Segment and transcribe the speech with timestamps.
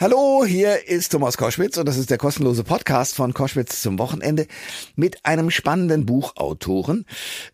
[0.00, 4.46] Hallo, hier ist Thomas Koschwitz und das ist der kostenlose Podcast von Koschwitz zum Wochenende
[4.96, 7.04] mit einem spannenden Buchautoren,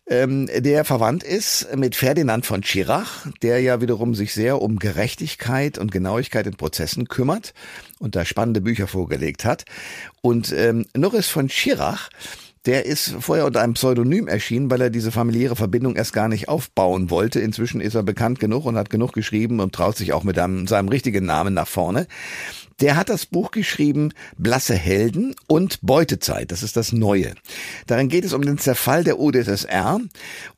[0.07, 5.77] ähm, der verwandt ist mit Ferdinand von Schirach, der ja wiederum sich sehr um Gerechtigkeit
[5.77, 7.53] und Genauigkeit in Prozessen kümmert
[7.99, 9.65] und da spannende Bücher vorgelegt hat.
[10.21, 12.09] Und ähm, Norris von Schirach,
[12.67, 16.49] der ist vorher unter einem Pseudonym erschienen, weil er diese familiäre Verbindung erst gar nicht
[16.49, 17.39] aufbauen wollte.
[17.39, 20.67] Inzwischen ist er bekannt genug und hat genug geschrieben und traut sich auch mit einem,
[20.67, 22.07] seinem richtigen Namen nach vorne.
[22.79, 26.51] Der hat das Buch geschrieben Blasse Helden und Beutezeit.
[26.51, 27.33] Das ist das Neue.
[27.87, 29.99] Darin geht es um den Zerfall der UdSSR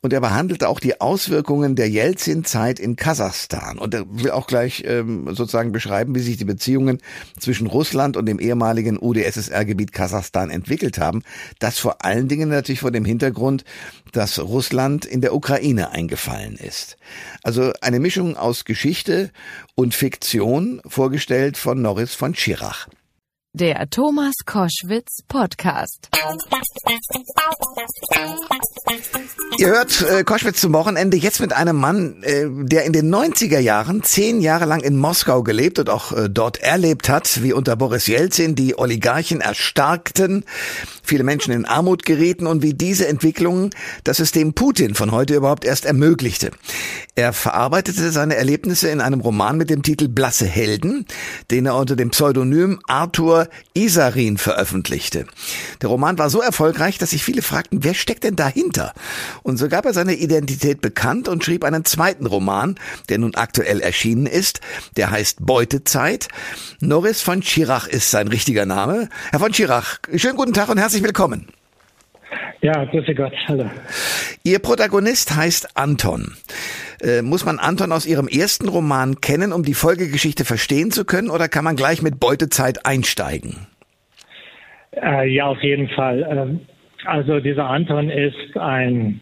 [0.01, 3.79] und er behandelt auch die Auswirkungen der Jelzin-Zeit in Kasachstan.
[3.79, 6.99] Und er will auch gleich ähm, sozusagen beschreiben, wie sich die Beziehungen
[7.39, 11.23] zwischen Russland und dem ehemaligen UdSSR-Gebiet Kasachstan entwickelt haben.
[11.59, 13.63] Das vor allen Dingen natürlich vor dem Hintergrund,
[14.11, 16.97] dass Russland in der Ukraine eingefallen ist.
[17.43, 19.31] Also eine Mischung aus Geschichte
[19.75, 22.87] und Fiktion, vorgestellt von Norris von Schirach.
[23.53, 26.09] Der Thomas Koschwitz Podcast.
[29.57, 33.59] Ihr hört äh, Koschwitz zum Wochenende jetzt mit einem Mann, äh, der in den 90er
[33.59, 37.75] Jahren zehn Jahre lang in Moskau gelebt und auch äh, dort erlebt hat, wie unter
[37.75, 40.45] Boris Jelzin die Oligarchen erstarkten,
[41.03, 43.71] viele Menschen in Armut gerieten und wie diese Entwicklungen
[44.03, 46.51] das System Putin von heute überhaupt erst ermöglichte.
[47.15, 51.05] Er verarbeitete seine Erlebnisse in einem Roman mit dem Titel Blasse Helden,
[51.51, 55.25] den er unter dem Pseudonym Arthur Isarin veröffentlichte.
[55.81, 58.93] Der Roman war so erfolgreich, dass sich viele fragten, wer steckt denn dahinter?
[59.43, 62.75] Und so gab er seine Identität bekannt und schrieb einen zweiten Roman,
[63.09, 64.61] der nun aktuell erschienen ist.
[64.97, 66.27] Der heißt Beutezeit.
[66.79, 69.09] Norris von Schirach ist sein richtiger Name.
[69.31, 71.47] Herr von Schirach, schönen guten Tag und herzlich willkommen.
[72.61, 73.69] Ja, grüße Gott, hallo.
[74.43, 76.33] Ihr Protagonist heißt Anton.
[77.01, 81.29] Äh, muss man Anton aus Ihrem ersten Roman kennen, um die Folgegeschichte verstehen zu können,
[81.29, 83.67] oder kann man gleich mit Beutezeit einsteigen?
[84.91, 86.27] Äh, ja, auf jeden Fall.
[86.29, 86.59] Ähm,
[87.05, 89.21] also dieser Anton ist ein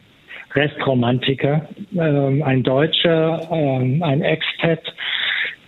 [0.54, 4.82] Restromantiker, ähm, ein Deutscher, ähm, ein Expat,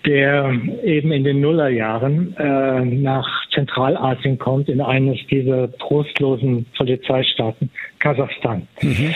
[0.06, 0.51] der
[0.84, 7.69] eben in den Nullerjahren äh, nach Zentralasien kommt, in eines dieser trostlosen Polizeistaaten,
[8.00, 8.67] Kasachstan.
[8.81, 9.16] Mhm.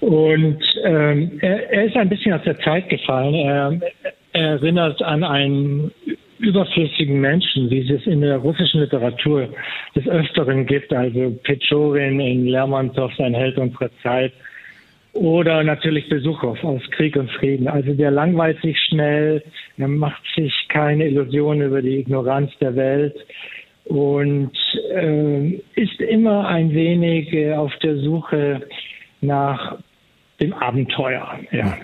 [0.00, 3.34] Und ähm, er, er, ist ein bisschen aus der Zeit gefallen.
[3.34, 3.80] Er,
[4.32, 5.92] er erinnert an einen
[6.38, 9.48] überflüssigen Menschen, wie es in der russischen Literatur
[9.94, 14.32] des Öfteren gibt, also Pechorin in Lermontow, sein Held unserer Zeit,
[15.12, 17.68] oder natürlich Besuchow aus Krieg und Frieden.
[17.68, 19.42] Also der langweilt sich schnell,
[19.76, 23.14] er macht sich keine Illusionen über die Ignoranz der Welt
[23.84, 24.52] und
[24.94, 28.62] äh, ist immer ein wenig äh, auf der Suche
[29.20, 29.78] nach
[30.40, 31.38] dem Abenteuer.
[31.50, 31.76] Ja.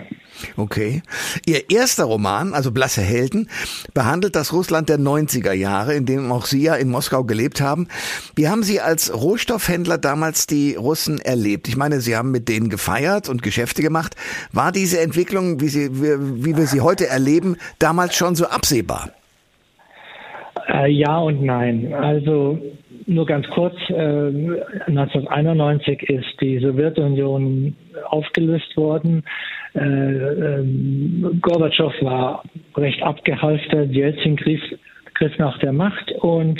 [0.57, 1.01] Okay.
[1.45, 3.49] Ihr erster Roman, also Blasse Helden,
[3.93, 7.87] behandelt das Russland der 90er Jahre, in dem auch Sie ja in Moskau gelebt haben.
[8.35, 11.67] Wie haben Sie als Rohstoffhändler damals die Russen erlebt?
[11.67, 14.15] Ich meine, Sie haben mit denen gefeiert und Geschäfte gemacht.
[14.51, 19.11] War diese Entwicklung, wie, Sie, wie, wie wir sie heute erleben, damals schon so absehbar?
[20.71, 21.93] Äh, ja und nein.
[21.93, 22.59] Also
[23.05, 27.75] nur ganz kurz, äh, 1991 ist die Sowjetunion
[28.09, 29.23] aufgelöst worden.
[29.73, 32.43] Äh, ähm, Gorbatschow war
[32.75, 34.61] recht abgehalftert, Jelzin griff,
[35.15, 36.59] griff nach der Macht und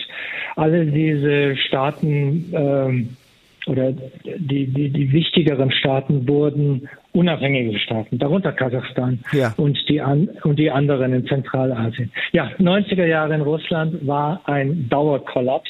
[0.55, 9.19] alle diese Staaten äh, oder die, die, die wichtigeren Staaten wurden unabhängige Staaten, darunter Kasachstan
[9.31, 9.53] ja.
[9.57, 12.11] und, die an, und die anderen in Zentralasien.
[12.31, 15.69] Ja, 90er Jahre in Russland war ein Dauerkollaps.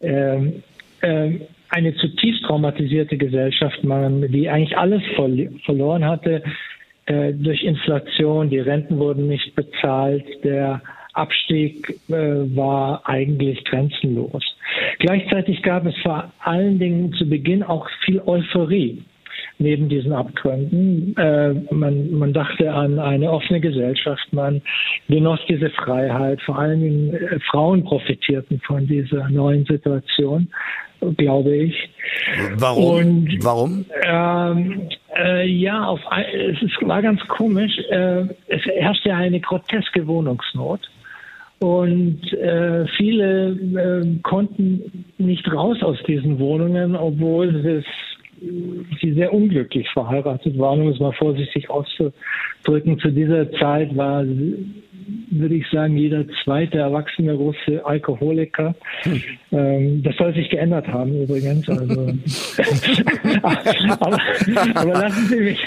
[0.00, 0.62] Ähm,
[1.02, 5.02] ähm, eine zutiefst traumatisierte Gesellschaft, man, die eigentlich alles
[5.64, 6.42] verloren hatte
[7.06, 8.50] äh, durch Inflation.
[8.50, 10.24] Die Renten wurden nicht bezahlt.
[10.44, 10.82] Der
[11.14, 14.42] Abstieg äh, war eigentlich grenzenlos.
[14.98, 19.02] Gleichzeitig gab es vor allen Dingen zu Beginn auch viel Euphorie
[19.62, 21.16] neben diesen Abgründen.
[21.16, 24.60] Äh, man, man dachte an eine offene Gesellschaft, man
[25.08, 26.40] genoss diese Freiheit.
[26.42, 30.48] Vor allen Dingen äh, Frauen profitierten von dieser neuen Situation,
[31.16, 31.74] glaube ich.
[32.56, 32.96] Warum?
[32.96, 33.84] Und, Warum?
[34.04, 37.76] Ähm, äh, ja, auf, es war ganz komisch.
[37.90, 40.80] Äh, es herrschte eine groteske Wohnungsnot.
[41.62, 47.84] Und äh, viele äh, konnten nicht raus aus diesen Wohnungen, obwohl es
[49.00, 52.98] sie sehr unglücklich verheiratet waren, um es mal vorsichtig auszudrücken.
[52.98, 54.24] Zu dieser Zeit war
[55.30, 58.74] würde ich sagen, jeder zweite erwachsene Russe Alkoholiker.
[59.02, 59.22] Hm.
[59.52, 61.68] Ähm, das soll sich geändert haben übrigens.
[61.68, 62.00] Also.
[63.42, 64.18] aber,
[64.74, 65.60] aber, lassen Sie mich.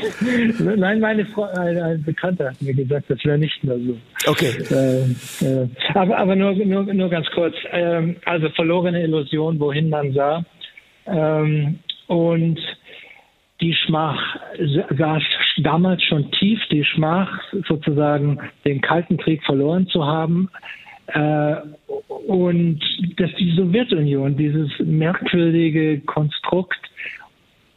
[0.77, 3.97] Nein, meine Frau, ein, ein Bekannter hat mir gesagt, das wäre nicht mehr so.
[4.29, 4.51] Okay.
[4.71, 5.03] Äh,
[5.45, 7.55] äh, aber aber nur, nur, nur ganz kurz.
[7.71, 10.45] Ähm, also verlorene Illusion, wohin man sah.
[11.07, 12.59] Ähm, und
[13.61, 14.37] die Schmach
[14.97, 15.23] saß
[15.59, 20.49] damals schon tief, die Schmach sozusagen den Kalten Krieg verloren zu haben.
[21.07, 21.55] Äh,
[22.27, 22.79] und
[23.17, 26.79] dass die Sowjetunion, dieses merkwürdige Konstrukt,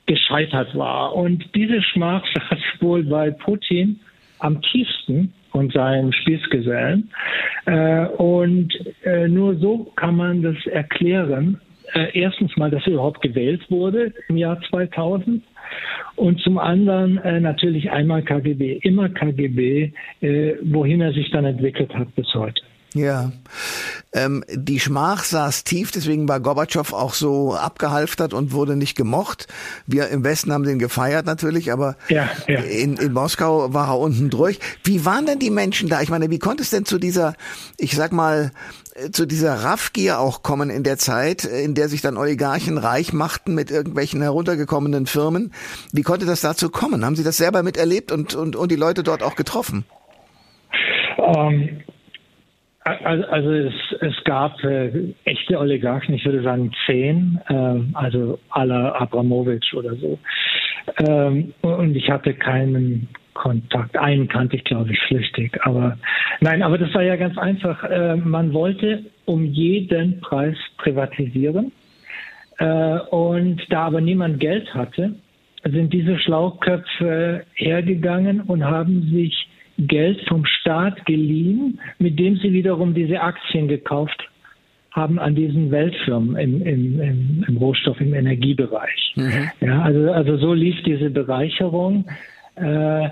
[0.06, 1.14] gescheitert war.
[1.14, 4.00] Und diese Schmach saß wohl bei Putin
[4.38, 7.10] am tiefsten und seinen Spießgesellen.
[7.66, 8.72] Äh, und
[9.04, 11.60] äh, nur so kann man das erklären.
[12.12, 15.42] Erstens mal, dass er überhaupt gewählt wurde im Jahr 2000
[16.16, 21.94] und zum anderen äh, natürlich einmal KGB, immer KGB, äh, wohin er sich dann entwickelt
[21.94, 22.60] hat bis heute.
[22.94, 23.32] Ja,
[24.14, 29.46] ähm, die Schmach saß tief, deswegen war Gorbatschow auch so abgehalftert und wurde nicht gemocht.
[29.86, 32.60] Wir im Westen haben den gefeiert natürlich, aber ja, ja.
[32.60, 34.58] In, in Moskau war er unten durch.
[34.84, 36.00] Wie waren denn die Menschen da?
[36.00, 37.34] Ich meine, wie konnte es denn zu dieser,
[37.76, 38.52] ich sag mal,
[38.94, 42.78] äh, zu dieser Raffgier auch kommen in der Zeit, äh, in der sich dann Oligarchen
[42.78, 45.52] reich machten mit irgendwelchen heruntergekommenen Firmen?
[45.92, 47.04] Wie konnte das dazu kommen?
[47.04, 49.84] Haben Sie das selber miterlebt und, und, und die Leute dort auch getroffen?
[51.18, 51.82] Um ähm,
[52.96, 59.74] also es, es gab äh, echte Oligarchen, ich würde sagen zehn, äh, also aller Abramowitsch
[59.74, 60.18] oder so.
[61.06, 63.96] Ähm, und ich hatte keinen Kontakt.
[63.96, 65.58] Einen kannte ich, glaube ich, flüchtig.
[65.64, 65.96] Aber
[66.40, 67.84] nein, aber das war ja ganz einfach.
[67.84, 71.72] Äh, man wollte um jeden Preis privatisieren.
[72.58, 75.14] Äh, und da aber niemand Geld hatte,
[75.64, 79.47] sind diese Schlauköpfe hergegangen und haben sich
[79.78, 84.28] Geld vom Staat geliehen, mit dem sie wiederum diese Aktien gekauft
[84.90, 89.12] haben an diesen Weltfirmen im, im, im, im Rohstoff, im Energiebereich.
[89.16, 89.50] Mhm.
[89.60, 92.04] Ja, also, also so lief diese Bereicherung.
[92.56, 93.08] Äh,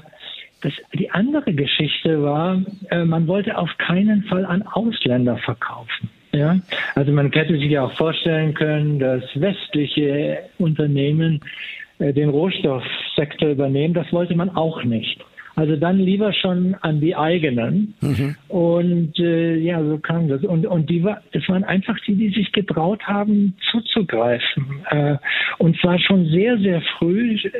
[0.62, 6.08] das, die andere Geschichte war, äh, man wollte auf keinen Fall an Ausländer verkaufen.
[6.32, 6.58] Ja,
[6.94, 11.40] also man hätte sich ja auch vorstellen können, dass westliche Unternehmen
[11.98, 13.94] äh, den Rohstoffsektor übernehmen.
[13.94, 15.24] Das wollte man auch nicht.
[15.56, 17.94] Also dann lieber schon an die eigenen.
[18.02, 18.36] Mhm.
[18.48, 20.44] Und äh, ja, so kam das.
[20.44, 24.84] Und, und die war, das waren einfach die, die sich getraut haben, zuzugreifen.
[24.90, 25.16] Äh,
[25.56, 27.50] und zwar schon sehr, sehr früh, äh,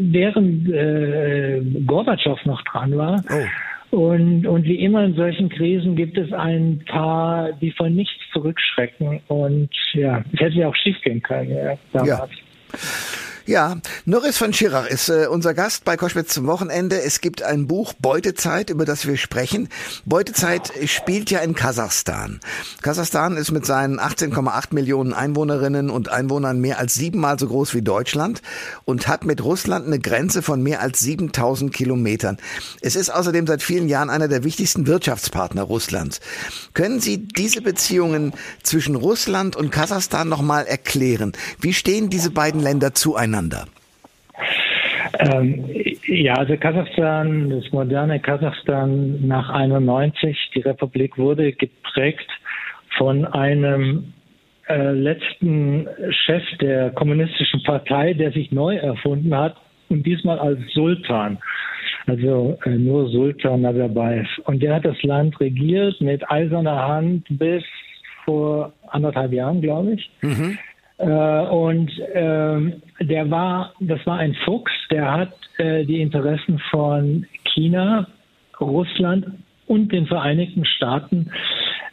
[0.00, 3.22] während äh, Gorbatschow noch dran war.
[3.28, 3.46] Oh.
[3.94, 9.20] Und, und wie immer in solchen Krisen gibt es ein paar, die von nichts zurückschrecken.
[9.28, 12.08] Und ja, es hätte ja auch schief gehen können ja, damals.
[12.08, 13.13] Ja.
[13.46, 13.76] Ja,
[14.06, 17.02] Norris von Schirach ist äh, unser Gast bei Koschwitz zum Wochenende.
[17.02, 19.68] Es gibt ein Buch Beutezeit, über das wir sprechen.
[20.06, 22.40] Beutezeit spielt ja in Kasachstan.
[22.80, 27.82] Kasachstan ist mit seinen 18,8 Millionen Einwohnerinnen und Einwohnern mehr als siebenmal so groß wie
[27.82, 28.40] Deutschland
[28.86, 32.38] und hat mit Russland eine Grenze von mehr als 7000 Kilometern.
[32.80, 36.20] Es ist außerdem seit vielen Jahren einer der wichtigsten Wirtschaftspartner Russlands.
[36.72, 38.32] Können Sie diese Beziehungen
[38.62, 41.32] zwischen Russland und Kasachstan nochmal erklären?
[41.60, 43.33] Wie stehen diese beiden Länder zueinander?
[43.34, 43.66] Miteinander?
[45.18, 45.64] Ähm,
[46.06, 52.28] ja, also Kasachstan, das moderne Kasachstan nach 91, die Republik wurde geprägt
[52.96, 54.12] von einem
[54.68, 59.56] äh, letzten Chef der kommunistischen Partei, der sich neu erfunden hat
[59.88, 61.38] und diesmal als Sultan.
[62.06, 64.28] Also äh, nur Sultan Nazarbayev.
[64.44, 67.62] Und der hat das Land regiert mit eiserner Hand bis
[68.24, 70.10] vor anderthalb Jahren, glaube ich.
[70.22, 70.58] Mhm.
[70.98, 77.26] Äh, und äh, der war, das war ein Fuchs, der hat äh, die Interessen von
[77.52, 78.06] China,
[78.60, 79.26] Russland
[79.66, 81.30] und den Vereinigten Staaten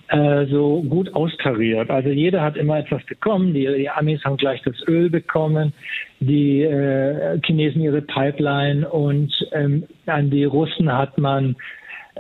[0.10, 1.90] äh, so gut austariert.
[1.90, 3.54] Also jeder hat immer etwas bekommen.
[3.54, 5.74] Die, die Amis haben gleich das Öl bekommen,
[6.20, 11.56] die äh, Chinesen ihre Pipeline und ähm, an die Russen hat man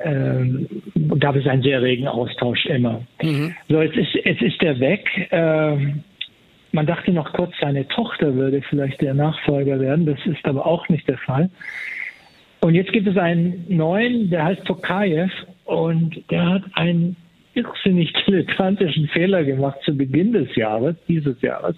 [0.03, 0.67] ähm,
[1.19, 3.01] gab es einen sehr regen Austausch immer.
[3.21, 3.53] Mhm.
[3.67, 5.05] So, jetzt ist, jetzt ist der weg.
[5.31, 6.03] Ähm,
[6.71, 10.05] man dachte noch kurz, seine Tochter würde vielleicht der Nachfolger werden.
[10.05, 11.49] Das ist aber auch nicht der Fall.
[12.61, 15.31] Und jetzt gibt es einen neuen, der heißt Tokayev
[15.65, 17.15] und der hat einen
[17.53, 21.75] irrsinnig dilettantischen Fehler gemacht zu Beginn des Jahres, dieses Jahres,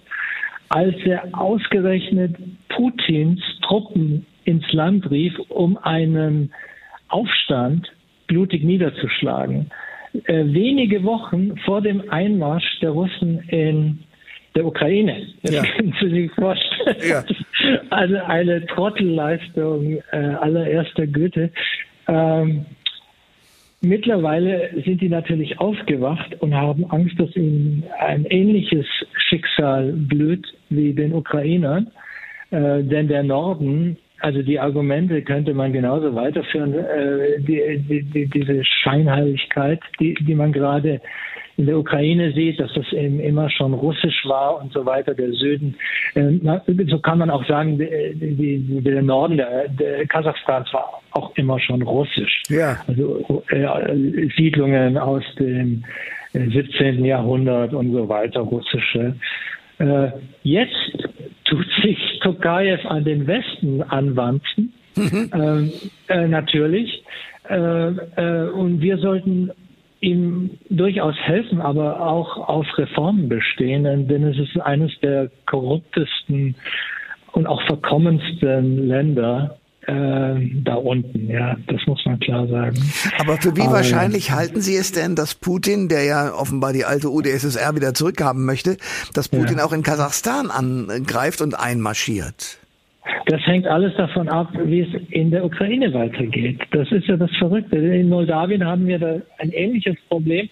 [0.68, 2.36] als er ausgerechnet
[2.68, 6.52] Putins Truppen ins Land rief, um einen
[7.08, 7.90] Aufstand
[8.26, 9.70] blutig niederzuschlagen.
[10.24, 14.00] Äh, wenige Wochen vor dem Einmarsch der Russen in
[14.54, 15.26] der Ukraine.
[15.42, 15.62] Das ja.
[15.62, 16.96] können Sie sich vorstellen.
[17.08, 17.24] Ja.
[17.88, 21.50] Also eine Trottelleistung äh, allererster Güte.
[22.06, 22.66] Ähm,
[23.80, 28.86] mittlerweile sind die natürlich aufgewacht und haben Angst, dass ihnen ein ähnliches
[29.28, 31.90] Schicksal blüht wie den Ukrainern.
[32.50, 36.72] Äh, denn der Norden also die Argumente könnte man genauso weiterführen.
[36.72, 41.02] Äh, die, die, die, diese Scheinheiligkeit, die, die man gerade
[41.56, 45.32] in der Ukraine sieht, dass das eben immer schon russisch war und so weiter, der
[45.32, 45.76] Süden.
[46.14, 46.38] Äh,
[46.88, 52.42] so kann man auch sagen, der Norden der, der Kasachstans war auch immer schon russisch.
[52.48, 52.78] Ja.
[52.86, 55.84] Also äh, Siedlungen aus dem
[56.32, 57.04] 17.
[57.04, 59.14] Jahrhundert und so weiter, russische.
[59.78, 60.08] Äh,
[60.42, 61.08] jetzt
[61.44, 65.30] tut sich Tokayev an den Westen anwandten, mhm.
[65.32, 65.72] Ähm,
[66.08, 67.04] äh, natürlich.
[67.48, 69.50] Äh, äh, und wir sollten
[70.04, 76.54] ihm durchaus helfen, aber auch auf Reformen bestehen, denn es ist eines der korruptesten
[77.32, 82.76] und auch verkommensten Länder äh, da unten, ja, das muss man klar sagen.
[83.18, 86.84] Aber für wie Aber, wahrscheinlich halten Sie es denn, dass Putin, der ja offenbar die
[86.84, 88.76] alte UdSSR wieder zurückhaben möchte,
[89.12, 89.64] dass Putin ja.
[89.64, 92.58] auch in Kasachstan angreift und einmarschiert?
[93.26, 96.60] Das hängt alles davon ab, wie es in der Ukraine weitergeht.
[96.70, 97.76] Das ist ja das Verrückte.
[97.76, 100.48] In Moldawien haben wir da ein ähnliches Problem.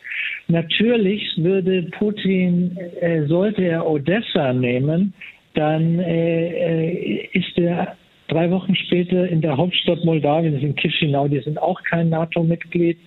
[0.49, 5.15] Natürlich würde Putin, äh, sollte er Odessa nehmen,
[5.55, 7.97] dann äh, äh ist er
[8.29, 12.99] drei Wochen später in der Hauptstadt Moldawiens, in Chisinau, die sind auch kein NATO-Mitglied.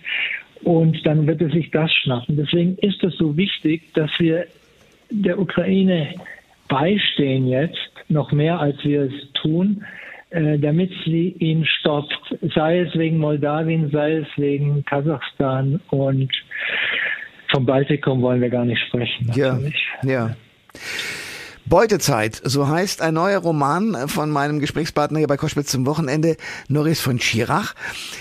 [0.62, 2.36] Und dann wird er sich das schnappen.
[2.36, 4.46] Deswegen ist es so wichtig, dass wir
[5.10, 6.14] der Ukraine
[6.68, 9.84] beistehen jetzt, noch mehr als wir es tun,
[10.30, 12.36] äh, damit sie ihn stoppt.
[12.54, 16.30] Sei es wegen Moldawien, sei es wegen Kasachstan und
[17.52, 19.26] vom Baltikum wollen wir gar nicht sprechen.
[19.26, 19.88] Natürlich.
[20.02, 20.36] Ja, ja.
[21.68, 26.36] Beutezeit, so heißt ein neuer Roman von meinem Gesprächspartner hier bei Koschwitz zum Wochenende,
[26.68, 27.74] Norris von Schirach,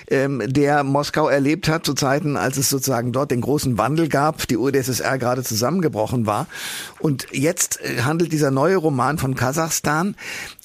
[0.08, 4.48] ähm, der Moskau erlebt hat zu Zeiten, als es sozusagen dort den großen Wandel gab,
[4.48, 6.48] die UdSSR gerade zusammengebrochen war.
[7.00, 10.16] Und jetzt äh, handelt dieser neue Roman von Kasachstan,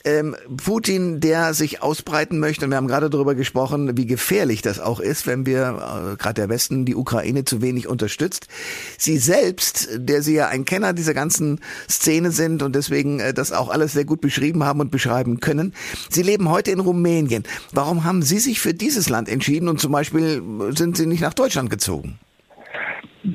[0.05, 0.35] ähm,
[0.65, 5.01] Putin, der sich ausbreiten möchte, und wir haben gerade darüber gesprochen, wie gefährlich das auch
[5.01, 8.49] ist, wenn wir, äh, gerade der Westen, die Ukraine zu wenig unterstützt.
[8.97, 13.53] Sie selbst, der Sie ja ein Kenner dieser ganzen Szene sind und deswegen äh, das
[13.53, 15.73] auch alles sehr gut beschrieben haben und beschreiben können.
[16.09, 17.45] Sie leben heute in Rumänien.
[17.73, 21.35] Warum haben Sie sich für dieses Land entschieden und zum Beispiel sind Sie nicht nach
[21.35, 22.19] Deutschland gezogen?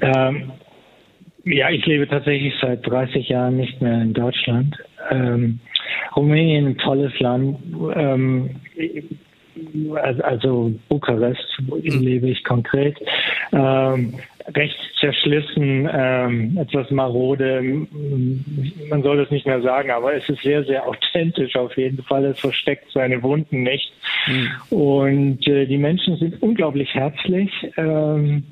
[0.02, 0.52] Ähm,
[1.44, 4.76] ja, ich lebe tatsächlich seit 30 Jahren nicht mehr in Deutschland.
[5.12, 5.60] Ähm,
[6.16, 7.58] Rumänien ein tolles Land.
[7.96, 8.50] Ähm,
[10.32, 12.00] also Bukarest mhm.
[12.02, 12.98] lebe ich konkret.
[13.52, 14.16] Ähm,
[14.54, 17.88] recht zerschlissen, ähm, etwas marode.
[18.90, 22.26] Man soll es nicht mehr sagen, aber es ist sehr, sehr authentisch auf jeden Fall.
[22.26, 23.92] Es versteckt seine Wunden nicht.
[24.28, 24.78] Mhm.
[24.78, 27.52] Und äh, die Menschen sind unglaublich herzlich.
[27.78, 28.44] Ähm,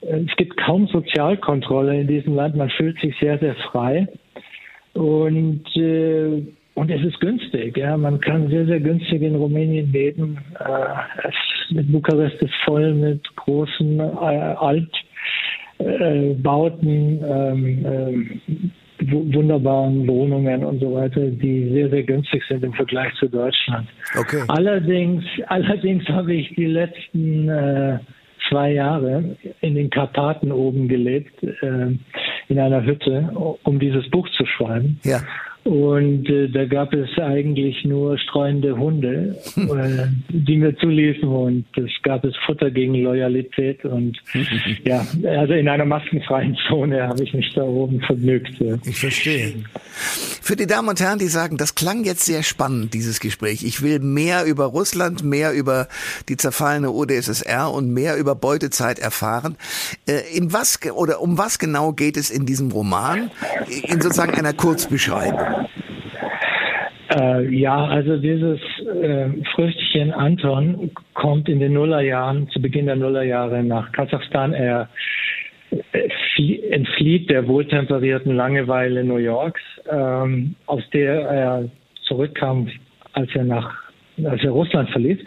[0.00, 2.56] es gibt kaum Sozialkontrolle in diesem Land.
[2.56, 4.08] Man fühlt sich sehr, sehr frei.
[4.94, 6.42] Und äh,
[6.74, 7.96] und es ist günstig, ja.
[7.96, 10.38] Man kann sehr, sehr günstig in Rumänien leben.
[10.58, 11.34] Äh, es,
[11.70, 14.02] mit Bukarest ist voll mit großen äh,
[15.78, 18.14] Altbauten, äh, ähm, äh,
[19.10, 23.88] wunderbaren Wohnungen und so weiter, die sehr, sehr günstig sind im Vergleich zu Deutschland.
[24.18, 24.44] Okay.
[24.48, 27.98] Allerdings, allerdings habe ich die letzten äh,
[28.48, 31.96] zwei Jahre in den Karpaten oben gelebt, äh,
[32.48, 35.00] in einer Hütte, um dieses Buch zu schreiben.
[35.04, 35.20] Ja.
[35.64, 41.90] Und äh, da gab es eigentlich nur streunende Hunde, äh, die mir zuliefen und es
[42.02, 44.18] gab es Futter gegen Loyalität und
[44.84, 48.60] ja, also in einer maskenfreien Zone habe ich mich da oben vergnügt.
[48.60, 48.76] Ja.
[48.84, 49.54] Ich verstehe.
[50.42, 53.64] Für die Damen und Herren, die sagen, das klang jetzt sehr spannend, dieses Gespräch.
[53.64, 55.88] Ich will mehr über Russland, mehr über
[56.28, 59.56] die zerfallene UdSSR und mehr über Beutezeit erfahren.
[60.06, 63.30] Äh, in was oder um was genau geht es in diesem Roman?
[63.84, 65.53] In sozusagen einer Kurzbeschreibung.
[67.16, 73.62] Äh, ja, also dieses äh, Früchtchen Anton kommt in den Nullerjahren, zu Beginn der Nullerjahre
[73.62, 74.52] nach Kasachstan.
[74.52, 74.88] Er
[75.70, 81.68] äh, entflieht der wohltemperierten Langeweile New Yorks, ähm, aus der er
[82.06, 82.68] zurückkam,
[83.12, 83.84] als er nach
[84.22, 85.18] als er Russland verließ.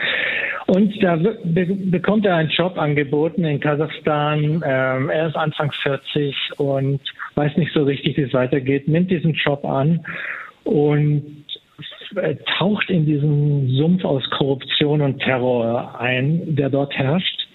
[0.68, 4.62] Und da be bekommt er einen Job angeboten in Kasachstan.
[4.66, 7.00] Ähm, er ist Anfang 40 und
[7.36, 10.06] weiß nicht so richtig, wie es weitergeht, nimmt diesen Job an
[10.66, 11.46] und
[12.16, 17.48] äh, taucht in diesen Sumpf aus Korruption und Terror ein, der dort herrscht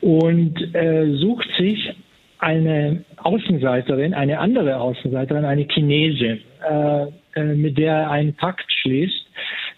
[0.00, 1.94] und äh, sucht sich
[2.38, 9.26] eine Außenseiterin, eine andere Außenseiterin, eine Chinesin, äh, äh, mit der er einen Pakt schließt.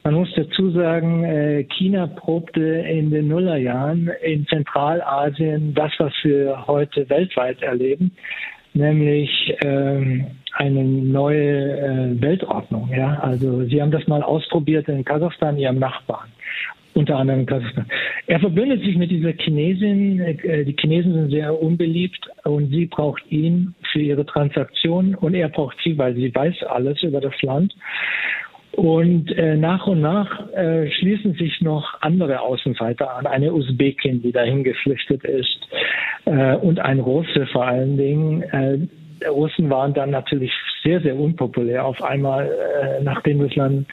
[0.06, 6.64] Man muss dazu sagen, äh, China probte in den Nullerjahren in Zentralasien das, was wir
[6.68, 8.12] heute weltweit erleben,
[8.72, 12.88] nämlich ähm, eine neue äh, Weltordnung.
[12.96, 16.28] Ja, also sie haben das mal ausprobiert in Kasachstan, ihrem Nachbarn
[16.94, 17.86] unter anderem in Kasachstan.
[18.28, 20.20] Er verbündet sich mit dieser Chinesin.
[20.20, 25.48] Äh, die Chinesen sind sehr unbeliebt und sie braucht ihn für ihre Transaktion und er
[25.48, 27.74] braucht sie, weil sie weiß alles über das Land.
[28.76, 33.26] Und äh, nach und nach äh, schließen sich noch andere Außenseiter an.
[33.26, 35.66] Eine Usbekin, die dahin geflüchtet ist,
[36.26, 38.42] äh, und ein Russe vor allen Dingen.
[38.42, 38.78] Äh,
[39.28, 40.52] Russen waren dann natürlich
[40.84, 43.86] sehr, sehr unpopulär auf einmal, äh, nachdem das Land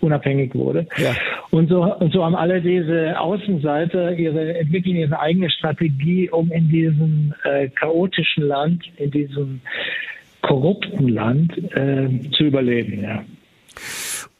[0.00, 0.86] unabhängig wurde.
[0.96, 1.14] Ja.
[1.50, 6.68] Und, so, und so haben alle diese Außenseiter ihre, entwickeln ihre eigene Strategie, um in
[6.68, 9.60] diesem äh, chaotischen Land, in diesem
[10.42, 13.00] korrupten Land äh, zu überleben.
[13.00, 13.22] Ja.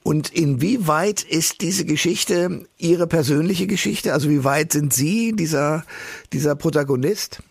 [0.05, 4.13] Und inwieweit ist diese Geschichte Ihre persönliche Geschichte?
[4.13, 5.85] Also wie weit sind Sie dieser,
[6.31, 7.43] dieser Protagonist?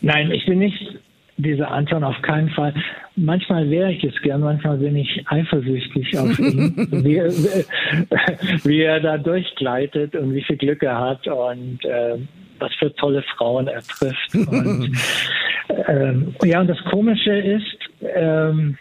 [0.00, 0.98] Nein, ich bin nicht
[1.36, 2.74] dieser Anton auf keinen Fall.
[3.14, 7.20] Manchmal wäre ich es gern, manchmal bin ich eifersüchtig auf ihn, wie,
[8.68, 12.18] wie, er da durchgleitet und wie viel Glück er hat und äh,
[12.58, 14.34] was für tolle Frauen er trifft.
[14.34, 14.92] Und,
[15.88, 17.78] ähm, ja, und das Komische ist,
[18.16, 18.76] ähm,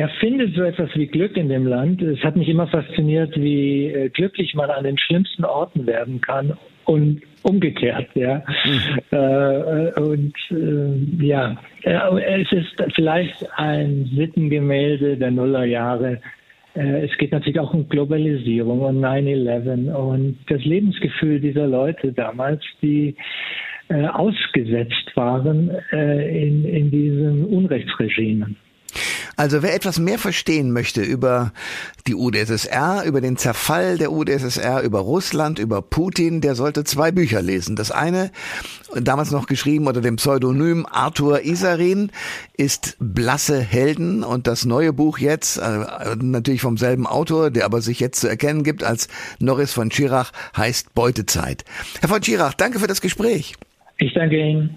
[0.00, 2.00] er findet so etwas wie Glück in dem Land.
[2.00, 6.56] Es hat mich immer fasziniert, wie äh, glücklich man an den schlimmsten Orten werden kann
[6.86, 8.42] und umgekehrt, ja.
[8.64, 9.00] Mhm.
[9.10, 16.22] Äh, und äh, ja, es ist vielleicht ein Sittengemälde der Nullerjahre.
[16.74, 22.62] Äh, es geht natürlich auch um Globalisierung und 9-11 und das Lebensgefühl dieser Leute damals,
[22.80, 23.14] die
[23.90, 28.56] äh, ausgesetzt waren äh, in, in diesen Unrechtsregimen.
[29.40, 31.54] Also wer etwas mehr verstehen möchte über
[32.06, 37.40] die UdSSR, über den Zerfall der UdSSR, über Russland, über Putin, der sollte zwei Bücher
[37.40, 37.74] lesen.
[37.74, 38.32] Das eine,
[38.94, 42.12] damals noch geschrieben unter dem Pseudonym Arthur Isarin,
[42.58, 45.86] ist Blasse Helden und das neue Buch jetzt, äh,
[46.20, 50.32] natürlich vom selben Autor, der aber sich jetzt zu erkennen gibt als Norris von Schirach,
[50.54, 51.64] heißt Beutezeit.
[52.00, 53.54] Herr von Schirach, danke für das Gespräch.
[53.96, 54.76] Ich danke Ihnen.